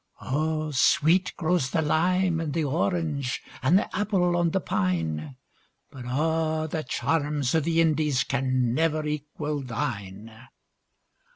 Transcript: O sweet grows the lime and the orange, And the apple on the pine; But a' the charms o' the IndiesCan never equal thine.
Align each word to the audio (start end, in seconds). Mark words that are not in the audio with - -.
O 0.21 0.71
sweet 0.71 1.31
grows 1.37 1.69
the 1.69 1.83
lime 1.83 2.39
and 2.39 2.53
the 2.53 2.63
orange, 2.63 3.39
And 3.61 3.77
the 3.77 3.95
apple 3.95 4.35
on 4.35 4.49
the 4.49 4.59
pine; 4.59 5.35
But 5.91 6.05
a' 6.07 6.67
the 6.67 6.81
charms 6.83 7.53
o' 7.53 7.59
the 7.59 7.81
IndiesCan 7.81 8.73
never 8.73 9.05
equal 9.05 9.61
thine. 9.61 10.47